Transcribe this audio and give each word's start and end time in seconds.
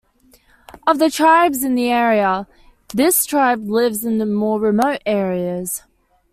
Of 0.87 0.97
the 0.97 1.11
tribes 1.11 1.63
in 1.63 1.75
the 1.75 1.91
area, 1.91 2.47
this 2.91 3.23
tribe 3.23 3.69
lives 3.69 4.03
in 4.03 4.17
the 4.17 4.25
more 4.25 4.59
remote 4.59 5.03
areas. 5.05 5.83